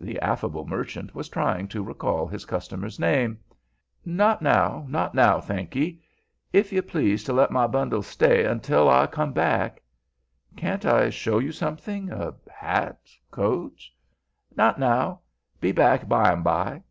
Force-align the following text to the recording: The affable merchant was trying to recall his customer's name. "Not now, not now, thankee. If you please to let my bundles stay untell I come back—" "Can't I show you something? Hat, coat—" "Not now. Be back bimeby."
The 0.00 0.18
affable 0.18 0.66
merchant 0.66 1.14
was 1.14 1.28
trying 1.28 1.68
to 1.68 1.84
recall 1.84 2.26
his 2.26 2.44
customer's 2.44 2.98
name. 2.98 3.38
"Not 4.04 4.42
now, 4.42 4.84
not 4.88 5.14
now, 5.14 5.40
thankee. 5.40 6.02
If 6.52 6.72
you 6.72 6.82
please 6.82 7.22
to 7.22 7.32
let 7.32 7.52
my 7.52 7.68
bundles 7.68 8.08
stay 8.08 8.42
untell 8.44 8.88
I 8.90 9.06
come 9.06 9.32
back—" 9.32 9.80
"Can't 10.56 10.84
I 10.84 11.08
show 11.10 11.38
you 11.38 11.52
something? 11.52 12.08
Hat, 12.52 12.98
coat—" 13.30 13.84
"Not 14.56 14.80
now. 14.80 15.20
Be 15.60 15.70
back 15.70 16.08
bimeby." 16.08 16.82